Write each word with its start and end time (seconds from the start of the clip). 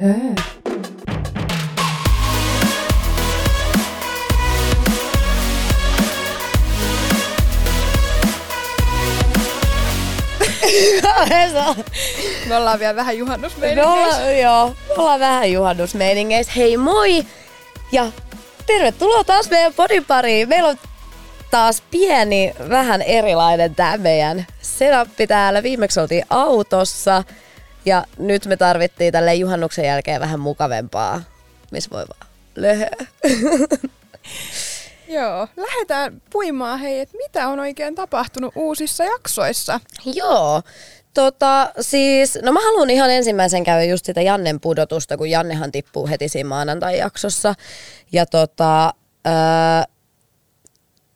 Höö. 0.00 0.14
Me 12.46 12.56
ollaan 12.56 12.78
vielä 12.78 12.96
vähän 12.96 13.14
Me 13.14 13.18
juhannusmeiningeissä. 13.18 13.92
ollaan, 13.92 14.38
joo, 14.38 14.68
me 14.68 14.94
ollaan 14.96 15.20
vähän 15.20 15.52
juhannusmeiningeissä. 15.52 16.52
Hei 16.56 16.76
moi! 16.76 17.26
Ja 17.92 18.06
tervetuloa 18.66 19.24
taas 19.24 19.50
meidän 19.50 19.74
podin 19.74 20.04
pariin. 20.04 20.48
Meillä 20.48 20.68
on 20.68 20.76
taas 21.50 21.82
pieni, 21.90 22.54
vähän 22.68 23.02
erilainen 23.02 23.74
tää 23.74 23.96
meidän 23.96 24.46
setappi 24.62 25.26
täällä. 25.26 25.62
Viimeksi 25.62 26.00
oltiin 26.00 26.24
autossa 26.30 27.24
ja 27.88 28.04
nyt 28.18 28.46
me 28.46 28.56
tarvittiin 28.56 29.12
tälle 29.12 29.34
juhannuksen 29.34 29.84
jälkeen 29.84 30.20
vähän 30.20 30.40
mukavempaa, 30.40 31.22
missä 31.70 31.90
voi 31.90 32.04
vaan 32.08 32.30
löhöä. 32.54 32.96
Joo, 35.08 35.48
lähdetään 35.56 36.22
puimaan 36.30 36.78
hei, 36.78 37.00
että 37.00 37.16
mitä 37.16 37.48
on 37.48 37.60
oikein 37.60 37.94
tapahtunut 37.94 38.52
uusissa 38.56 39.04
jaksoissa. 39.04 39.80
Joo. 40.04 40.62
Tota, 41.14 41.72
siis, 41.80 42.38
no 42.42 42.52
mä 42.52 42.60
haluan 42.60 42.90
ihan 42.90 43.10
ensimmäisen 43.10 43.64
käydä 43.64 43.84
just 43.84 44.04
sitä 44.04 44.22
Jannen 44.22 44.60
pudotusta, 44.60 45.16
kun 45.16 45.30
Jannehan 45.30 45.72
tippuu 45.72 46.06
heti 46.06 46.28
siinä 46.28 46.48
maanantai-jaksossa. 46.48 47.54
Ja 48.12 48.26
tota, 48.26 48.94
öö, 49.26 49.32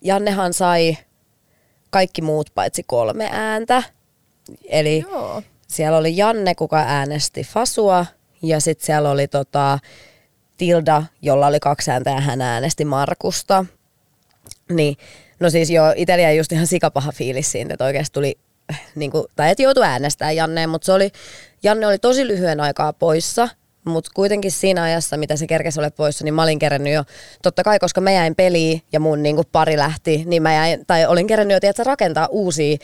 Jannehan 0.03 0.53
sai 0.53 0.97
kaikki 1.91 2.23
muut 2.23 2.51
paitsi 2.55 2.83
kolme 2.83 3.29
ääntä. 3.33 3.83
Eli 4.69 5.05
Joo. 5.11 5.43
Siellä 5.73 5.99
oli 5.99 6.17
Janne, 6.17 6.55
kuka 6.55 6.77
äänesti 6.77 7.45
Fasua, 7.45 8.07
ja 8.43 8.61
sitten 8.61 8.87
siellä 8.87 9.11
oli 9.11 9.29
tota, 9.29 9.79
Tilda, 10.57 11.03
jolla 11.23 11.47
oli 11.47 11.61
kaksi 11.61 11.91
ääntä 11.91 12.11
ja 12.11 12.21
hän 12.21 12.41
äänesti 12.41 12.85
Markusta. 12.85 13.65
Niin, 14.71 14.97
no 15.41 15.51
siis 15.51 15.71
joo, 15.71 15.93
itsellä 15.97 16.23
jäi 16.23 16.37
just 16.37 16.53
ihan 16.53 16.67
sikapaha 16.67 17.13
fiilis 17.13 17.53
siitä, 17.53 17.75
että 17.75 17.85
oikeasti 17.85 18.13
tuli, 18.13 18.39
niin 18.95 19.11
kuin, 19.11 19.25
tai 19.37 19.51
et 19.51 19.59
joutu 19.59 19.83
äänestämään 19.83 20.37
Janneen, 20.37 20.71
mutta 20.71 20.87
se 20.87 20.93
oli, 20.93 21.11
Janne 21.63 21.87
oli 21.87 21.99
tosi 21.99 22.27
lyhyen 22.27 22.61
aikaa 22.61 22.93
poissa, 22.93 23.49
mutta 23.85 24.11
kuitenkin 24.15 24.51
siinä 24.51 24.83
ajassa, 24.83 25.17
mitä 25.17 25.37
se 25.37 25.47
kerkesi 25.47 25.81
ole 25.81 25.91
poissa, 25.91 26.25
niin 26.25 26.35
mä 26.35 26.43
olin 26.43 26.59
kerännyt 26.59 26.93
jo, 26.93 27.05
totta 27.43 27.63
kai 27.63 27.79
koska 27.79 28.01
mä 28.01 28.11
jäin 28.11 28.35
peliin 28.35 28.83
ja 28.93 29.01
mun 29.01 29.23
niin 29.23 29.37
kuin, 29.37 29.49
pari 29.53 29.77
lähti, 29.77 30.23
niin 30.27 30.43
mä 30.43 30.55
jäin, 30.55 30.87
tai 30.87 31.07
olin 31.07 31.27
kerännyt 31.27 31.55
jo, 31.55 31.61
tiedätkö, 31.61 31.85
rakentaa 31.85 32.27
uusia 32.27 32.77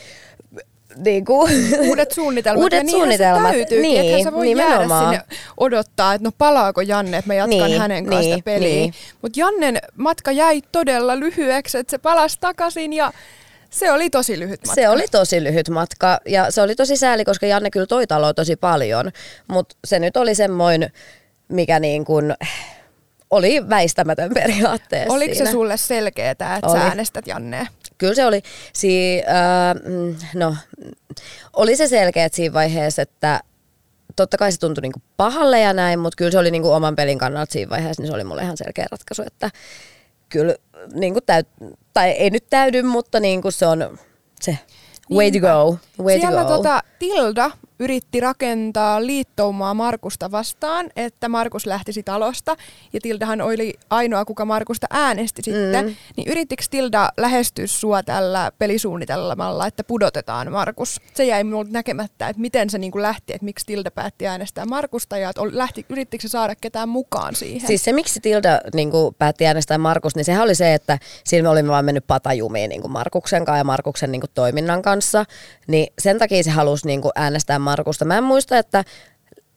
niin 0.96 1.24
kuin, 1.24 1.52
Uudet 1.88 2.12
suunnitelmat. 2.12 2.62
Uudet 2.64 2.84
ja 2.86 2.90
suunnitelmat, 2.90 3.50
Se 3.50 3.56
täytyy, 3.56 3.80
niin, 3.82 4.24
sä 4.24 4.32
voi 4.32 4.46
nimenomaan. 4.46 5.04
jäädä 5.14 5.24
sinne 5.28 5.38
odottaa, 5.56 6.14
että 6.14 6.24
no 6.28 6.32
palaako 6.38 6.80
Janne, 6.80 7.16
että 7.18 7.26
mä 7.28 7.34
jatkan 7.34 7.50
Niin, 7.70 7.80
hänen 7.80 8.06
kanssa 8.06 8.30
niin, 8.30 8.44
peliä. 8.44 8.68
niin. 8.68 8.94
Mutta 9.22 9.40
Jannen 9.40 9.78
matka 9.96 10.32
jäi 10.32 10.62
todella 10.72 11.20
lyhyeksi, 11.20 11.78
että 11.78 11.90
se 11.90 11.98
palasi 11.98 12.36
takaisin 12.40 12.92
ja 12.92 13.12
se 13.70 13.92
oli 13.92 14.10
tosi 14.10 14.38
lyhyt 14.38 14.60
matka. 14.66 14.74
Se 14.74 14.88
oli 14.88 15.04
tosi 15.10 15.44
lyhyt 15.44 15.68
matka 15.68 16.20
ja 16.26 16.50
se 16.50 16.62
oli 16.62 16.74
tosi 16.74 16.96
sääli, 16.96 17.24
koska 17.24 17.46
Janne 17.46 17.70
kyllä 17.70 17.86
toi 17.86 18.06
taloa 18.06 18.34
tosi 18.34 18.56
paljon, 18.56 19.10
mutta 19.48 19.76
se 19.86 19.98
nyt 19.98 20.16
oli 20.16 20.34
semmoinen, 20.34 20.90
mikä 21.48 21.80
niin 21.80 22.04
kuin 22.04 22.34
oli 23.30 23.68
väistämätön 23.68 24.34
periaatteessa 24.34 25.14
Oliko 25.14 25.34
siinä. 25.34 25.46
se 25.46 25.52
sulle 25.52 25.76
selkeää, 25.76 26.30
että 26.30 26.58
Oli. 26.62 26.78
sä 26.78 26.84
äänestät 26.84 27.26
Jannea? 27.26 27.66
Kyllä 27.98 28.14
se 28.14 28.26
oli, 28.26 28.42
si, 28.72 29.22
äh, 29.28 29.74
no, 30.34 30.56
oli 31.52 31.76
se 31.76 31.88
selkeä 31.88 32.28
siinä 32.32 32.54
vaiheessa, 32.54 33.02
että 33.02 33.40
totta 34.16 34.36
kai 34.36 34.52
se 34.52 34.58
tuntui 34.58 34.82
niinku 34.82 35.02
pahalle 35.16 35.60
ja 35.60 35.72
näin, 35.72 35.98
mutta 35.98 36.16
kyllä 36.16 36.30
se 36.30 36.38
oli 36.38 36.50
niinku 36.50 36.70
oman 36.70 36.96
pelin 36.96 37.18
kannalta 37.18 37.52
siinä 37.52 37.70
vaiheessa, 37.70 38.02
niin 38.02 38.10
se 38.10 38.14
oli 38.14 38.24
mulle 38.24 38.42
ihan 38.42 38.56
selkeä 38.56 38.86
ratkaisu, 38.90 39.22
että 39.26 39.50
kyllä 40.28 40.54
niinku 40.94 41.20
täyt, 41.20 41.48
tai 41.94 42.10
ei 42.10 42.30
nyt 42.30 42.44
täydy, 42.50 42.82
mutta 42.82 43.20
niinku 43.20 43.50
se 43.50 43.66
on 43.66 43.98
se. 44.40 44.58
Way 45.12 45.30
to 45.30 45.38
go, 45.38 45.78
way 46.04 46.18
Siellä 46.18 46.42
to 46.42 46.48
go. 46.48 46.56
tota, 46.56 46.82
Tilda 46.98 47.50
yritti 47.78 48.20
rakentaa 48.20 49.06
liittoumaa 49.06 49.74
Markusta 49.74 50.30
vastaan, 50.30 50.90
että 50.96 51.28
Markus 51.28 51.66
lähtisi 51.66 52.02
talosta. 52.02 52.56
Ja 52.92 53.00
Tildahan 53.00 53.40
oli 53.40 53.74
ainoa, 53.90 54.24
kuka 54.24 54.44
Markusta 54.44 54.86
äänesti 54.90 55.42
sitten. 55.42 55.86
Mm. 55.86 55.94
Niin 56.16 56.28
yrittikö 56.28 56.62
Tilda 56.70 57.08
lähestyä 57.16 57.66
sua 57.66 58.02
tällä 58.02 58.52
pelisuunnitelmalla, 58.58 59.66
että 59.66 59.84
pudotetaan 59.84 60.52
Markus? 60.52 61.00
Se 61.14 61.24
jäi 61.24 61.44
minulta 61.44 61.70
näkemättä, 61.72 62.28
että 62.28 62.40
miten 62.40 62.70
se 62.70 62.78
niin 62.78 62.92
lähti, 62.94 63.32
että 63.32 63.44
miksi 63.44 63.66
Tilda 63.66 63.90
päätti 63.90 64.26
äänestää 64.26 64.64
Markusta 64.64 65.18
ja 65.18 65.32
lähti, 65.52 65.86
yrittikö 65.88 66.22
se 66.22 66.28
saada 66.28 66.54
ketään 66.54 66.88
mukaan 66.88 67.34
siihen? 67.34 67.66
Siis 67.66 67.84
se, 67.84 67.92
miksi 67.92 68.20
Tilda 68.20 68.60
niin 68.74 68.90
kuin, 68.90 69.14
päätti 69.14 69.46
äänestää 69.46 69.78
Markus, 69.78 70.16
niin 70.16 70.24
sehän 70.24 70.42
oli 70.42 70.54
se, 70.54 70.74
että 70.74 70.98
siinä 71.24 71.42
me 71.42 71.48
olimme 71.48 71.70
vaan 71.70 71.84
mennyt 71.84 72.06
patajumiin 72.06 72.68
niin 72.68 72.80
kuin 72.80 72.92
Markuksen 72.92 73.44
kanssa 73.44 73.58
ja 73.58 73.64
Markuksen 73.64 74.12
niin 74.12 74.20
kuin, 74.20 74.30
toiminnan 74.34 74.82
kanssa. 74.82 75.24
Niin 75.66 75.92
sen 75.98 76.18
takia 76.18 76.42
se 76.42 76.50
halusi 76.50 76.87
niin 76.88 77.02
kuin, 77.02 77.12
äänestää 77.14 77.58
Markusta. 77.58 78.04
Mä 78.04 78.18
en 78.18 78.24
muista, 78.24 78.58
että 78.58 78.84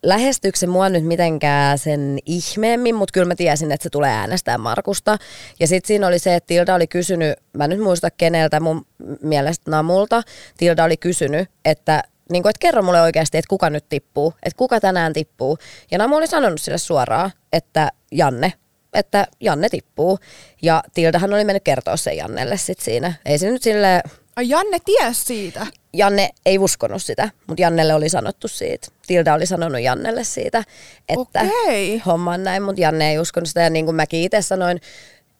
lähestyykö 0.04 0.58
se 0.58 0.68
mua 0.68 0.90
nyt 0.90 1.06
mitenkään 1.06 1.78
sen 1.78 2.20
ihmeemmin, 2.26 2.96
mutta 2.96 3.12
kyllä 3.14 3.28
mä 3.28 3.36
tiesin, 3.36 3.72
että 3.72 3.84
se 3.84 3.90
tulee 3.90 4.12
äänestää 4.12 4.58
Markusta. 4.58 5.18
Ja 5.60 5.68
sitten 5.68 5.88
siinä 5.88 6.08
oli 6.08 6.20
se, 6.20 6.36
että 6.36 6.48
Tilda 6.48 6.76
oli 6.76 6.88
kysynyt, 6.88 7.40
mä 7.54 7.68
nyt 7.68 7.80
muista 7.80 8.12
keneltä, 8.12 8.60
mun 8.60 8.86
mielestä 9.22 9.72
Namulta, 9.72 10.24
Tilda 10.58 10.84
oli 10.84 10.98
kysynyt, 10.98 11.50
että 11.66 12.04
niin 12.32 12.44
kuin, 12.44 12.50
että 12.50 12.60
kerro 12.60 12.82
mulle 12.82 13.02
oikeasti, 13.02 13.38
että 13.38 13.50
kuka 13.50 13.70
nyt 13.70 13.86
tippuu, 13.90 14.34
että 14.44 14.58
kuka 14.58 14.80
tänään 14.80 15.14
tippuu. 15.14 15.58
Ja 15.92 15.98
Namu 15.98 16.16
oli 16.16 16.28
sanonut 16.28 16.62
sille 16.62 16.78
suoraan, 16.78 17.32
että 17.54 17.92
Janne, 18.12 18.54
että 18.94 19.28
Janne 19.40 19.70
tippuu. 19.70 20.20
Ja 20.62 20.84
Tildahan 20.94 21.34
oli 21.34 21.44
mennyt 21.44 21.64
kertoa 21.64 21.98
sen 21.98 22.18
Jannelle 22.18 22.58
sit 22.58 22.80
siinä. 22.80 23.14
Ei 23.26 23.38
se 23.38 23.52
nyt 23.52 23.64
sille 23.64 24.04
Ai 24.36 24.50
Janne 24.50 24.78
ties 24.86 25.24
siitä. 25.26 25.68
Janne 25.94 26.30
ei 26.46 26.60
uskonut 26.60 27.04
sitä, 27.04 27.30
mutta 27.48 27.62
Jannelle 27.62 27.94
oli 27.94 28.10
sanottu 28.10 28.48
siitä. 28.48 28.88
Tilda 29.08 29.34
oli 29.34 29.46
sanonut 29.46 29.82
Jannelle 29.82 30.24
siitä, 30.24 30.64
että 31.10 31.42
Okei. 31.42 31.98
homma 32.06 32.34
on 32.34 32.44
näin, 32.44 32.64
mutta 32.64 32.82
Janne 32.82 33.12
ei 33.12 33.20
uskonut 33.20 33.48
sitä. 33.48 33.62
Ja 33.62 33.70
niin 33.70 33.86
kuin 33.86 33.96
mäkin 33.96 34.24
itse 34.24 34.42
sanoin, 34.42 34.82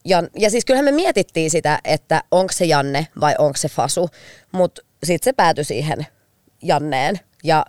Jan, 0.06 0.30
ja 0.40 0.50
siis 0.50 0.66
kyllähän 0.66 0.86
me 0.86 0.92
mietittiin 0.92 1.52
sitä, 1.52 1.80
että 1.84 2.24
onko 2.32 2.54
se 2.54 2.66
Janne 2.66 3.08
vai 3.20 3.36
onko 3.38 3.58
se 3.58 3.70
Fasu, 3.70 4.10
mutta 4.52 4.82
sitten 5.04 5.26
se 5.26 5.34
päätyi 5.34 5.64
siihen 5.64 6.08
Janneen. 6.62 7.20
Ja 7.44 7.66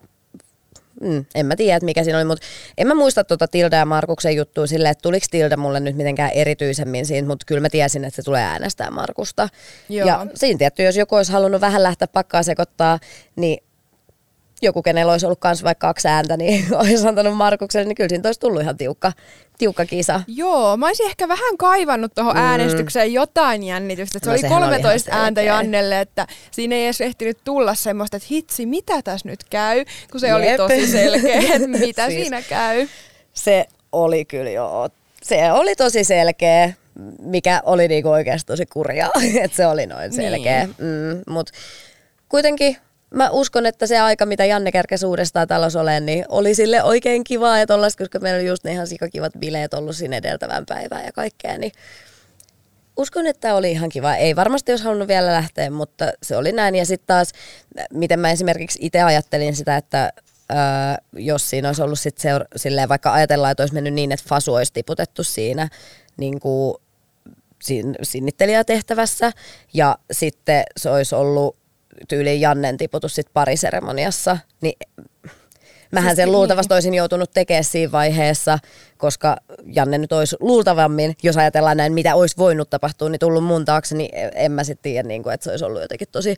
mm, 1.02 1.24
en 1.34 1.46
mä 1.46 1.56
tiedä, 1.56 1.76
että 1.76 1.84
mikä 1.84 2.04
siinä 2.04 2.18
oli, 2.18 2.24
mutta 2.24 2.46
en 2.78 2.86
mä 2.86 2.94
muista 2.94 3.24
tuota 3.24 3.48
Tilda 3.48 3.76
ja 3.76 3.86
Markuksen 3.86 4.36
juttua 4.36 4.66
silleen, 4.66 4.92
että 4.92 5.02
tuliko 5.02 5.26
Tilda 5.30 5.56
mulle 5.56 5.80
nyt 5.80 5.96
mitenkään 5.96 6.30
erityisemmin 6.30 7.06
siitä, 7.06 7.28
mutta 7.28 7.44
kyllä 7.46 7.60
mä 7.60 7.68
tiesin, 7.68 8.04
että 8.04 8.16
se 8.16 8.22
tulee 8.22 8.42
äänestää 8.42 8.90
Markusta. 8.90 9.48
Joo. 9.88 10.08
Ja 10.08 10.26
siinä 10.34 10.58
tietty, 10.58 10.82
jos 10.82 10.96
joku 10.96 11.14
olisi 11.14 11.32
halunnut 11.32 11.60
vähän 11.60 11.82
lähteä 11.82 12.08
pakkaa 12.08 12.42
sekoittaa, 12.42 12.98
niin 13.36 13.64
joku, 14.62 14.82
kenellä 14.82 15.12
olisi 15.12 15.26
ollut 15.26 15.40
kans 15.40 15.62
vaikka 15.64 15.86
kaksi 15.86 16.08
ääntä, 16.08 16.36
niin 16.36 16.66
olisi 16.80 17.06
antanut 17.08 17.36
Markukselle, 17.36 17.84
niin 17.88 17.94
kyllä 17.96 18.08
siinä 18.08 18.28
olisi 18.28 18.40
tullut 18.40 18.62
ihan 18.62 18.76
tiukka, 18.76 19.12
tiukka 19.58 19.86
kisa. 19.86 20.20
Joo, 20.26 20.76
mä 20.76 20.86
olisin 20.86 21.06
ehkä 21.06 21.28
vähän 21.28 21.56
kaivannut 21.58 22.14
tuohon 22.14 22.34
mm. 22.36 22.42
äänestykseen 22.42 23.12
jotain 23.12 23.62
jännitystä. 23.62 24.18
että 24.18 24.24
Se 24.26 24.30
No 24.30 24.32
oli 24.32 24.40
sehän 24.40 24.58
oli 24.58 24.66
ihan 24.66 24.72
13 24.82 25.10
ääntä 25.12 25.40
selkeä. 25.40 25.54
Jannelle, 25.54 26.00
että 26.00 26.26
siinä 26.50 26.74
ei 26.76 26.84
edes 26.84 27.00
ehtinyt 27.00 27.38
tulla 27.44 27.74
semmoista, 27.74 28.16
että 28.16 28.28
hitsi, 28.30 28.66
mitä 28.66 29.02
tässä 29.02 29.28
nyt 29.28 29.44
käy, 29.50 29.84
kun 30.10 30.20
se 30.20 30.34
oli 30.34 30.46
Jep. 30.46 30.56
tosi 30.56 30.86
selkeä, 30.86 31.40
että 31.54 31.68
mitä 31.78 32.06
Siis- 32.06 32.20
siinä 32.22 32.42
käy. 32.42 32.88
Se 33.34 33.66
oli 33.92 34.24
kyllä 34.24 34.50
joo. 34.50 34.88
Se 35.22 35.52
oli 35.52 35.76
tosi 35.76 36.04
selkeä, 36.04 36.72
mikä 37.18 37.62
oli 37.64 37.88
niinku 37.88 38.08
oikeasti 38.10 38.46
tosi 38.46 38.66
kurjaa, 38.66 39.10
että 39.42 39.56
se 39.56 39.66
oli 39.66 39.86
noin 39.86 40.12
selkeä. 40.12 40.64
Niin. 40.64 40.74
Mm, 40.78 41.32
Mutta 41.32 41.52
kuitenkin 42.28 42.76
mä 43.12 43.30
uskon, 43.30 43.66
että 43.66 43.86
se 43.86 43.98
aika, 43.98 44.26
mitä 44.26 44.44
Janne 44.44 44.72
kerkesi 44.72 45.06
uudestaan 45.06 45.48
talossa 45.48 45.80
olemaan, 45.80 46.06
niin 46.06 46.24
oli 46.28 46.54
sille 46.54 46.82
oikein 46.82 47.24
kivaa 47.24 47.58
ja 47.58 47.66
tollaista, 47.66 48.04
koska 48.04 48.18
meillä 48.18 48.38
oli 48.38 48.48
just 48.48 48.64
ne 48.64 48.72
ihan 48.72 48.86
sikakivat 48.86 49.32
bileet 49.38 49.74
ollut 49.74 49.96
siinä 49.96 50.16
edeltävän 50.16 50.66
päivään 50.66 51.04
ja 51.04 51.12
kaikkea, 51.12 51.58
niin 51.58 51.72
uskon, 52.96 53.26
että 53.26 53.54
oli 53.54 53.72
ihan 53.72 53.88
kiva. 53.88 54.14
Ei 54.16 54.36
varmasti 54.36 54.72
olisi 54.72 54.84
halunnut 54.84 55.08
vielä 55.08 55.32
lähteä, 55.32 55.70
mutta 55.70 56.12
se 56.22 56.36
oli 56.36 56.52
näin. 56.52 56.74
Ja 56.74 56.86
sitten 56.86 57.06
taas, 57.06 57.32
miten 57.92 58.20
mä 58.20 58.30
esimerkiksi 58.30 58.78
itse 58.82 59.02
ajattelin 59.02 59.56
sitä, 59.56 59.76
että 59.76 60.12
öö, 60.50 60.56
jos 61.12 61.50
siinä 61.50 61.68
olisi 61.68 61.82
ollut 61.82 61.98
sit 61.98 62.18
seur- 62.18 62.46
silleen, 62.56 62.88
vaikka 62.88 63.12
ajatellaan, 63.12 63.50
että 63.50 63.62
olisi 63.62 63.74
mennyt 63.74 63.94
niin, 63.94 64.12
että 64.12 64.28
Fasu 64.28 64.54
olisi 64.54 64.72
tiputettu 64.72 65.24
siinä 65.24 65.68
niin 66.16 66.40
kuin 66.40 66.76
sin- 67.62 67.96
sinnittelijätehtävässä 68.02 69.32
ja 69.74 69.98
sitten 70.12 70.64
se 70.76 70.90
olisi 70.90 71.14
ollut 71.14 71.61
tyyliin 72.08 72.40
Jannen 72.40 72.76
tiputus 72.76 73.14
sit 73.14 73.26
pariseremoniassa, 73.32 74.38
niin 74.60 74.74
Mähän 75.92 76.10
Siis 76.10 76.16
sen 76.16 76.26
niin. 76.26 76.32
luultavasti 76.32 76.74
olisin 76.74 76.94
joutunut 76.94 77.30
tekemään 77.34 77.64
siinä 77.64 77.92
vaiheessa, 77.92 78.58
koska 78.96 79.36
Janne 79.66 79.98
nyt 79.98 80.12
olisi 80.12 80.36
luultavammin, 80.40 81.16
jos 81.22 81.36
ajatellaan 81.36 81.76
näin, 81.76 81.92
mitä 81.92 82.14
olisi 82.14 82.36
voinut 82.36 82.70
tapahtua, 82.70 83.08
niin 83.08 83.18
tullut 83.18 83.44
mun 83.44 83.64
taakse, 83.64 83.96
niin 83.96 84.10
en 84.34 84.52
mä 84.52 84.64
sitten 84.64 84.82
tiedä, 84.82 85.08
niin 85.08 85.22
kuin, 85.22 85.34
että 85.34 85.44
se 85.44 85.50
olisi 85.50 85.64
ollut 85.64 85.82
jotenkin 85.82 86.08
tosi 86.12 86.36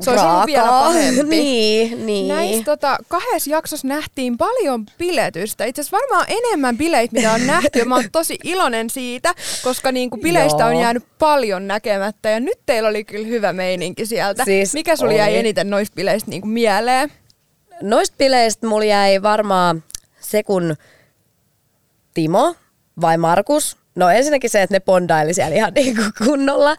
Se 0.00 0.10
olisi 0.10 0.26
ollut 0.26 0.46
vielä 0.46 0.68
pahempi. 0.68 1.22
niin, 1.36 2.06
niin. 2.06 2.28
Näissä 2.28 2.64
tota, 2.64 2.98
kahdessa 3.08 3.50
jaksossa 3.50 3.88
nähtiin 3.88 4.38
paljon 4.38 4.86
biletystä. 4.98 5.64
Itse 5.64 5.80
asiassa 5.82 5.96
varmaan 5.96 6.26
enemmän 6.28 6.78
bileitä, 6.78 7.14
mitä 7.14 7.32
on 7.32 7.46
nähty. 7.46 7.84
Mä 7.84 7.94
oon 7.94 8.04
tosi 8.12 8.38
iloinen 8.44 8.90
siitä, 8.90 9.34
koska 9.62 9.92
niinku 9.92 10.16
bileistä 10.16 10.66
on 10.66 10.72
Joo. 10.72 10.82
jäänyt 10.82 11.04
paljon 11.18 11.66
näkemättä. 11.66 12.30
Ja 12.30 12.40
nyt 12.40 12.58
teillä 12.66 12.88
oli 12.88 13.04
kyllä 13.04 13.26
hyvä 13.26 13.52
meininki 13.52 14.06
sieltä. 14.06 14.44
Siis 14.44 14.74
Mikä 14.74 14.96
sulla 14.96 15.12
jäi 15.12 15.36
eniten 15.36 15.70
noista 15.70 15.94
bileistä 15.94 16.30
niinku 16.30 16.48
mieleen? 16.48 17.12
Noista 17.82 18.16
bileistä 18.18 18.66
mulla 18.66 18.84
jäi 18.84 19.22
varmaan 19.22 19.84
se, 20.20 20.42
kun 20.42 20.76
Timo 22.14 22.54
vai 23.00 23.18
Markus. 23.18 23.76
No 23.94 24.10
ensinnäkin 24.10 24.50
se, 24.50 24.62
että 24.62 24.74
ne 24.74 24.80
bondaili 24.80 25.34
siellä 25.34 25.56
ihan 25.56 25.72
niin 25.74 25.96
kuin 25.96 26.12
kunnolla. 26.26 26.76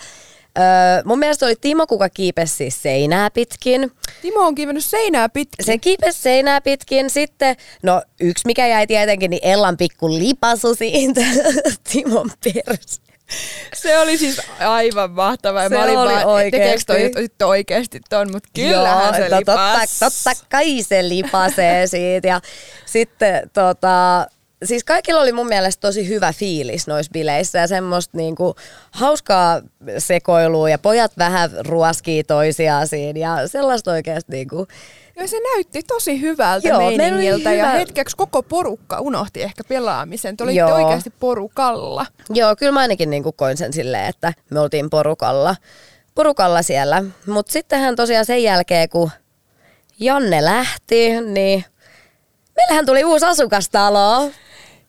Öö, 0.57 1.01
mun 1.05 1.19
mielestä 1.19 1.45
oli 1.45 1.55
Timo, 1.61 1.87
kuka 1.87 2.09
kiipesi 2.09 2.55
siis 2.55 2.81
seinää 2.81 3.31
pitkin. 3.31 3.91
Timo 4.21 4.39
on 4.39 4.55
kivennyt 4.55 4.85
seinää 4.85 5.29
pitkin. 5.29 5.65
Se 5.65 5.77
kiipesi 5.77 6.21
seinää 6.21 6.61
pitkin. 6.61 7.09
Sitten, 7.09 7.55
no 7.83 8.01
yksi 8.19 8.45
mikä 8.45 8.67
jäi 8.67 8.87
tietenkin, 8.87 9.29
niin 9.29 9.47
Ellan 9.47 9.77
pikku 9.77 10.13
lipasu 10.13 10.75
siitä 10.75 11.21
Timon 11.91 12.31
perässä. 12.43 13.01
Se 13.73 13.99
oli 13.99 14.17
siis 14.17 14.41
aivan 14.59 15.11
mahtavaa. 15.11 15.63
Ja 15.63 15.69
Se 15.69 15.75
mä 15.75 15.83
olin 15.83 15.97
oli 15.97 16.13
vaan, 16.13 16.25
oikeesti. 16.25 16.85
tekeekö 16.93 17.27
toi 17.37 17.49
oikeasti 17.49 17.99
ton, 18.09 18.31
mutta 18.31 18.49
kyllähän 18.55 19.03
Joo, 19.03 19.13
se 19.13 19.29
no 19.29 19.39
lipas. 19.39 19.89
totta, 19.99 20.05
totta 20.23 20.45
kai 20.49 20.83
se 20.83 21.09
lipasee 21.09 21.87
siitä. 21.87 22.27
Ja 22.27 22.41
sitten 22.85 23.49
tota, 23.53 24.27
siis 24.63 24.83
kaikilla 24.83 25.21
oli 25.21 25.31
mun 25.31 25.47
mielestä 25.47 25.81
tosi 25.81 26.07
hyvä 26.09 26.33
fiilis 26.33 26.87
noissa 26.87 27.11
bileissä 27.13 27.59
ja 27.59 27.67
semmoista 27.67 28.17
niinku 28.17 28.55
hauskaa 28.91 29.61
sekoilua 29.97 30.69
ja 30.69 30.79
pojat 30.79 31.11
vähän 31.17 31.49
ruoskii 31.67 32.23
toisiaan 32.23 32.87
siinä 32.87 33.19
ja 33.19 33.47
sellaista 33.47 33.91
oikeasti 33.91 34.31
niinku, 34.31 34.67
Ja 35.15 35.27
se 35.27 35.37
näytti 35.53 35.83
tosi 35.83 36.21
hyvältä 36.21 36.67
Joo, 36.67 36.79
meiningiltä 36.79 37.53
ja 37.53 37.65
hyvä- 37.65 37.77
hetkeksi 37.77 38.17
koko 38.17 38.43
porukka 38.43 38.99
unohti 38.99 39.43
ehkä 39.43 39.63
pelaamisen. 39.63 40.37
Te 40.37 40.43
olitte 40.43 40.59
Joo. 40.59 40.73
oikeasti 40.73 41.09
porukalla. 41.19 42.05
Joo, 42.29 42.55
kyllä 42.55 42.71
mä 42.71 42.79
ainakin 42.79 43.09
niinku 43.09 43.31
koin 43.31 43.57
sen 43.57 43.73
silleen, 43.73 44.05
että 44.05 44.33
me 44.49 44.59
oltiin 44.59 44.89
porukalla, 44.89 45.55
porukalla 46.15 46.61
siellä. 46.61 47.03
Mutta 47.27 47.51
sittenhän 47.51 47.95
tosiaan 47.95 48.25
sen 48.25 48.43
jälkeen, 48.43 48.89
kun 48.89 49.11
Janne 49.99 50.45
lähti, 50.45 51.21
niin 51.21 51.65
meillähän 52.55 52.85
tuli 52.85 53.03
uusi 53.03 53.25
asukastalo. 53.25 54.31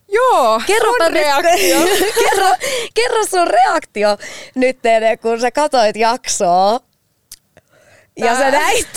Joo, 0.09 0.61
Kerropa 0.67 1.05
sun 1.05 1.15
nyt, 1.15 1.23
reaktio. 1.23 1.79
kerro, 2.25 2.55
kerro 2.95 3.27
sun 3.31 3.47
reaktio 3.47 4.17
nyt, 4.55 4.79
kun 5.23 5.41
sä 5.41 5.51
katoit 5.51 5.97
jaksoa. 5.97 6.81
Ja 8.17 8.35
sä 8.35 8.41
Tää- 8.41 8.51
näit 8.51 8.89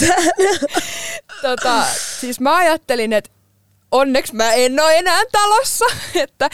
tota, 1.42 1.84
siis 2.20 2.40
mä 2.40 2.56
ajattelin, 2.56 3.14
että 3.14 3.30
onneksi 3.92 4.36
mä 4.36 4.54
en 4.54 4.80
ole 4.80 4.98
enää 4.98 5.22
talossa. 5.32 5.86
että 6.24 6.50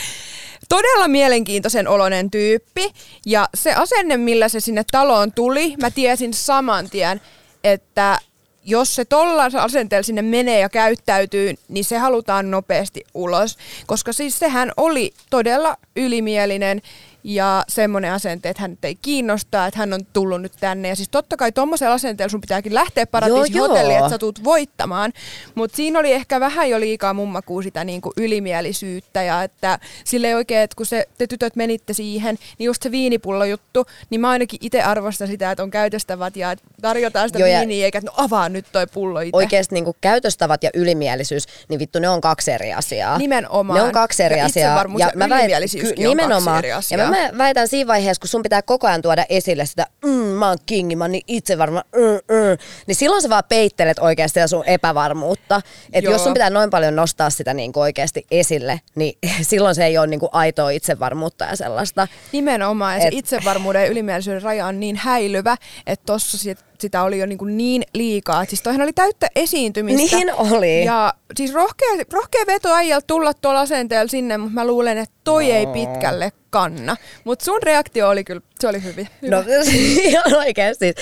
todella 0.70 1.08
mielenkiintoisen 1.08 1.88
oloinen 1.88 2.32
tyyppi. 2.32 2.94
Ja 3.26 3.50
se 3.56 3.74
asenne, 3.74 4.18
millä 4.18 4.50
se 4.50 4.60
sinne 4.60 4.84
taloon 4.92 5.32
tuli, 5.32 5.76
mä 5.82 5.92
tiesin 5.92 6.34
saman 6.34 6.90
tien, 6.90 7.22
että 7.64 8.20
jos 8.66 8.96
se 8.96 9.06
tollaisella 9.06 9.64
asenteella 9.64 10.04
sinne 10.04 10.22
menee 10.22 10.60
ja 10.60 10.70
käyttäytyy, 10.70 11.56
niin 11.68 11.86
se 11.86 11.98
halutaan 11.98 12.52
nopeasti 12.52 13.04
ulos. 13.14 13.58
Koska 13.86 14.14
siis 14.14 14.40
sehän 14.40 14.72
oli 14.78 15.14
todella 15.30 15.78
ylimielinen 15.96 16.82
ja 17.28 17.64
semmoinen 17.68 18.12
asente, 18.12 18.50
että 18.50 18.62
hän 18.62 18.78
ei 18.84 18.96
kiinnostaa, 18.96 19.68
että 19.68 19.80
hän 19.80 19.94
on 19.94 20.06
tullut 20.14 20.42
nyt 20.42 20.52
tänne. 20.60 20.88
Ja 20.90 20.96
siis 20.96 21.10
totta 21.10 21.38
kai 21.38 21.52
tuommoisella 21.52 21.94
asenteella 21.94 22.30
sun 22.32 22.42
pitääkin 22.42 22.74
lähteä 22.74 23.06
paratiisin 23.08 23.56
joo. 23.56 23.68
hotelliin, 23.68 23.98
että 24.00 24.10
sä 24.10 24.18
tuut 24.18 24.44
voittamaan. 24.44 25.14
Mutta 25.56 25.76
siinä 25.76 26.00
oli 26.00 26.12
ehkä 26.12 26.40
vähän 26.40 26.70
jo 26.70 26.80
liikaa 26.80 27.14
mummakuu 27.14 27.62
sitä 27.62 27.84
niinku 27.84 28.12
ylimielisyyttä 28.18 29.24
ja 29.24 29.44
että 29.44 29.80
sille 30.04 30.28
ei 30.28 30.34
oikein, 30.34 30.62
että 30.62 30.76
kun 30.76 30.86
se, 30.86 31.08
te 31.18 31.28
tytöt 31.28 31.56
menitte 31.56 31.94
siihen, 31.94 32.38
niin 32.60 32.66
just 32.66 32.84
se 32.84 32.92
viinipullo 32.92 33.46
juttu, 33.46 33.86
niin 34.10 34.22
mä 34.22 34.30
ainakin 34.30 34.60
itse 34.62 34.82
arvostan 34.82 35.28
sitä, 35.28 35.52
että 35.52 35.64
on 35.64 35.72
käytöstävät 35.72 36.36
ja 36.36 36.56
tarjotaan 36.82 37.30
sitä 37.30 37.40
Joo, 37.40 37.60
viiniä, 37.60 37.86
eikä 37.86 37.98
että 37.98 38.12
no 38.12 38.24
avaa 38.26 38.50
nyt 38.50 38.66
toi 38.72 38.88
pullo 38.88 39.20
itse. 39.20 39.38
Oikeasti 39.38 39.76
niinku 39.76 39.96
käytöstavat 40.02 40.64
ja 40.64 40.70
ylimielisyys, 40.74 41.46
niin 41.70 41.80
vittu 41.80 42.00
ne 42.00 42.10
on 42.10 42.22
kaksi 42.22 42.52
eri 42.52 42.74
asiaa. 42.74 43.18
Nimenomaan. 43.18 43.78
Ne 43.78 43.84
on 43.84 43.92
kaksi 43.92 44.24
eri 44.24 44.38
Ja 44.40 44.46
asiaa. 44.46 44.86
ja 44.98 45.12
mä 45.16 45.26
väit- 45.28 45.72
ky- 45.72 45.80
on 45.80 45.88
kaksi 45.88 46.08
nimenomaan. 46.08 46.58
eri 46.60 46.72
asiaa. 46.72 47.02
Ja 47.02 47.10
mä, 47.10 47.15
mä 47.16 47.38
väitän 47.38 47.68
siinä 47.68 47.88
vaiheessa, 47.88 48.22
kun 48.22 48.28
sun 48.28 48.44
pitää 48.44 48.62
koko 48.62 48.88
ajan 48.88 49.02
tuoda 49.02 49.26
esille 49.30 49.66
sitä, 49.66 49.88
mm, 50.06 50.10
mä 50.12 50.48
oon 50.48 50.58
kingi, 50.66 50.96
mä 50.96 51.04
oon 51.04 51.12
niin 51.12 51.24
itsevarma, 51.28 51.84
mm, 51.96 52.02
mm, 52.36 52.58
niin 52.88 52.96
silloin 52.96 53.22
sä 53.22 53.30
vaan 53.30 53.44
peittelet 53.50 54.00
oikeasti 54.00 54.40
sun 54.48 54.66
epävarmuutta. 54.66 55.62
Että 55.94 56.12
jos 56.12 56.24
sun 56.24 56.34
pitää 56.34 56.50
noin 56.50 56.70
paljon 56.70 56.96
nostaa 56.96 57.30
sitä 57.30 57.54
niinku 57.54 57.80
oikeasti 57.80 58.26
esille, 58.32 58.82
niin 58.96 59.18
silloin 59.42 59.76
se 59.76 59.86
ei 59.86 59.98
ole 59.98 60.08
niinku 60.08 60.30
aitoa 60.32 60.70
itsevarmuutta 60.70 61.46
ja 61.46 61.56
sellaista. 61.56 62.08
Nimenomaan, 62.32 62.96
ja 62.96 63.02
se 63.02 63.08
Et- 63.08 63.14
itsevarmuuden 63.14 63.82
ja 63.82 63.88
ylimielisyyden 63.88 64.42
raja 64.42 64.66
on 64.66 64.80
niin 64.80 64.96
häilyvä, 64.96 65.58
että 65.88 66.04
tossa 66.06 66.38
sit, 66.38 66.60
sitä 66.80 67.04
oli 67.04 67.20
jo 67.20 67.26
niin, 67.26 67.38
kuin 67.38 67.58
niin 67.58 67.84
liikaa. 67.94 68.46
Siis 68.46 68.62
toihan 68.62 68.82
oli 68.82 68.94
täyttä 68.94 69.28
esiintymistä. 69.36 70.16
Niin 70.18 70.34
oli. 70.34 70.86
Ja 70.86 71.14
siis 71.38 71.54
rohkea, 71.54 71.90
rohkea 72.14 72.44
veto 72.48 72.74
äijältä 72.74 73.08
tulla 73.08 73.34
tuolla 73.34 73.62
asenteella 73.62 74.08
sinne, 74.08 74.38
mutta 74.38 74.54
mä 74.54 74.68
luulen, 74.68 74.98
että 74.98 75.16
toi 75.24 75.52
ei 75.52 75.68
pitkälle 75.68 76.32
kanna. 76.56 76.96
Mutta 77.24 77.46
sun 77.46 77.64
reaktio 77.64 78.10
oli 78.10 78.24
kyllä, 78.24 78.42
se 78.60 78.68
oli 78.68 78.84
hyvin. 78.84 79.08
Hyvä. 79.22 79.36
No 79.36 79.44
ihan 80.10 80.36
oikeasti. 80.36 80.96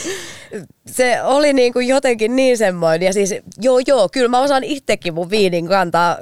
Se 0.88 1.24
oli 1.24 1.54
niinku 1.54 1.80
jotenkin 1.80 2.36
niin 2.36 2.58
semmoinen. 2.58 3.06
Ja 3.06 3.14
siis 3.14 3.36
joo 3.62 3.80
joo, 3.88 4.10
kyllä 4.10 4.28
mä 4.28 4.40
osaan 4.40 4.64
itsekin 4.64 5.14
mun 5.14 5.30
viinin 5.30 5.68
kantaa, 5.68 6.18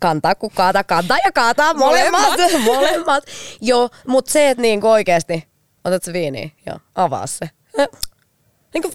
kantaa 0.00 0.34
kun 0.34 0.50
kaata, 0.54 0.84
kantaa 0.84 1.18
ja 1.24 1.32
kaataa 1.32 1.74
molemmat. 1.74 2.22
Molemmat. 2.22 2.64
molemmat. 2.74 3.24
Joo, 3.60 3.90
mutta 4.06 4.32
se, 4.32 4.50
että 4.50 4.62
niinku 4.62 4.88
oikeasti, 4.88 5.44
otat 5.84 6.02
se 6.02 6.12
viini, 6.12 6.52
joo, 6.66 6.78
avaa 6.94 7.26
se. 7.26 7.50
Niinku, 8.74 8.92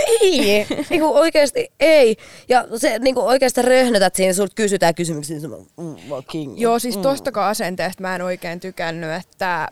ei, 0.00 0.66
niinku 0.90 1.14
oikeasti 1.16 1.72
ei. 1.80 2.16
Ja 2.48 2.64
se 2.76 2.98
niinku 2.98 3.20
oikeasti 3.20 3.62
röhnötät 3.62 4.14
siinä, 4.14 4.32
sulta 4.32 4.52
kysytään 4.54 4.94
kysymyksiä, 4.94 5.34
niin 5.38 5.42
sä, 5.42 5.48
mm, 5.76 5.96
king. 6.30 6.54
Joo, 6.60 6.78
siis 6.78 6.96
tostakaan 6.96 7.50
asenteesta 7.50 8.02
mä 8.02 8.14
en 8.14 8.22
oikein 8.22 8.60
tykännyt, 8.60 9.10
että 9.10 9.68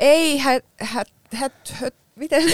ei 0.00 0.38
hä, 0.38 0.60
hä, 0.80 1.04
hä, 1.34 1.50
hä, 1.72 1.90
miten? 2.16 2.42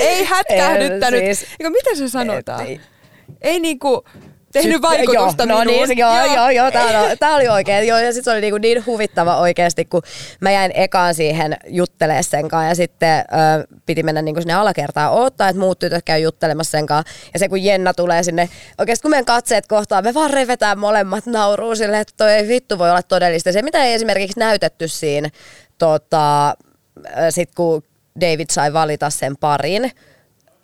ei 0.00 0.24
hätkähdyttänyt. 0.24 1.20
Siis, 1.24 1.38
siis- 1.38 1.50
miten 1.70 1.96
se 1.96 2.08
sanotaan? 2.08 2.60
Et 2.62 2.68
ei- 2.68 2.80
ei 3.42 3.60
niinku 3.60 4.04
tehnyt 4.54 4.82
vaikutusta 4.82 5.44
joo, 5.44 5.58
no 5.58 5.64
niin, 5.64 5.98
joo, 5.98 6.16
joo, 6.16 6.34
joo, 6.34 6.50
joo 6.50 6.70
tää, 6.70 7.00
on, 7.00 7.18
tää 7.20 7.34
oli 7.34 7.48
oikein. 7.48 7.88
Joo, 7.88 7.98
ja 7.98 8.12
sitten 8.12 8.24
se 8.24 8.30
oli 8.30 8.40
niinku 8.40 8.58
niin 8.58 8.86
huvittava 8.86 9.36
oikeasti, 9.36 9.84
kun 9.84 10.02
mä 10.40 10.50
jäin 10.50 10.72
ekaan 10.74 11.14
siihen 11.14 11.56
juttelee 11.66 12.22
sen 12.22 12.48
kanssa 12.48 12.68
ja 12.68 12.74
sitten 12.74 13.18
ö, 13.18 13.66
piti 13.86 14.02
mennä 14.02 14.22
niinku 14.22 14.40
sinne 14.40 14.54
alakertaan 14.54 15.12
odottaa, 15.12 15.48
että 15.48 15.60
muut 15.60 15.78
tytöt 15.78 16.04
käy 16.04 16.20
juttelemassa 16.20 16.70
sen 16.70 16.86
kanssa. 16.86 17.14
Ja 17.32 17.38
se 17.38 17.48
kun 17.48 17.64
Jenna 17.64 17.94
tulee 17.94 18.22
sinne, 18.22 18.48
oikeasti 18.78 19.02
kun 19.02 19.10
meidän 19.10 19.24
katseet 19.24 19.66
kohtaa, 19.66 20.02
me 20.02 20.14
vaan 20.14 20.30
revetään 20.30 20.78
molemmat 20.78 21.26
nauruu 21.26 21.76
silleen, 21.76 22.00
että 22.00 22.14
toi 22.16 22.32
ei 22.32 22.48
vittu 22.48 22.78
voi 22.78 22.90
olla 22.90 23.02
todellista. 23.02 23.52
Se, 23.52 23.62
mitä 23.62 23.84
ei 23.84 23.94
esimerkiksi 23.94 24.40
näytetty 24.40 24.88
siinä, 24.88 25.30
tota, 25.78 26.54
sit 27.30 27.54
kun 27.54 27.82
David 28.20 28.46
sai 28.50 28.72
valita 28.72 29.10
sen 29.10 29.36
parin, 29.36 29.90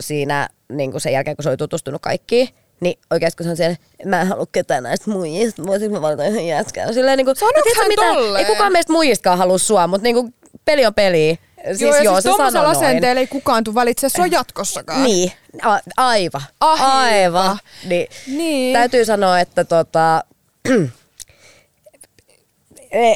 siinä 0.00 0.49
niin 0.73 0.90
kuin 0.90 1.00
sen 1.00 1.12
jälkeen, 1.12 1.37
kun 1.37 1.42
se 1.42 1.49
oli 1.49 1.56
tutustunut 1.56 2.02
kaikkiin, 2.02 2.49
niin 2.80 2.99
oikeasti 3.10 3.37
kun 3.37 3.44
se 3.44 3.50
on 3.50 3.56
siellä, 3.56 3.76
mä 4.04 4.20
en 4.20 4.26
halua 4.26 4.46
ketään 4.52 4.82
näistä 4.82 5.10
muijista, 5.10 5.66
voisinko 5.66 5.96
mä 5.96 6.02
valita 6.02 6.26
yhden 6.26 6.46
jätkän. 6.46 6.94
Silleen 6.94 7.16
niin 7.16 7.25
kuin, 7.25 7.37
hän 7.76 8.14
tolleen? 8.14 8.46
Ei 8.46 8.52
kukaan 8.52 8.72
meistä 8.72 8.92
muijistakaan 8.92 9.38
halua 9.38 9.58
sua, 9.58 9.87
mutta 9.87 10.02
niin 10.02 10.14
kuin, 10.14 10.34
peli 10.64 10.87
on 10.87 10.94
peli. 10.94 11.38
Siis 11.66 11.80
joo, 11.80 11.94
ja 11.94 12.02
joo, 12.02 12.14
siis 12.14 12.22
se 12.22 12.28
tuommoisella 12.28 12.70
asenteella 12.70 13.20
ei 13.20 13.26
kukaan 13.26 13.64
tule 13.64 13.75
valitse 13.75 14.08
sua 14.08 14.26
jatkossakaan. 14.26 15.04
Niin, 15.04 15.32
a- 15.62 15.78
aivan. 15.96 16.42
Aivan. 16.60 16.90
Aivan. 16.90 17.58
Niin, 17.84 18.08
Niin. 18.26 18.72
Täytyy 18.72 19.04
sanoa, 19.04 19.40
että 19.40 19.64
tota, 19.64 20.25
ne, 20.68 20.90